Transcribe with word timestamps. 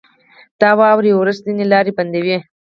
•د 0.59 0.61
واورې 0.79 1.11
اورښت 1.13 1.41
ځینې 1.45 1.65
لارې 1.71 1.91
بندوي. 1.97 2.37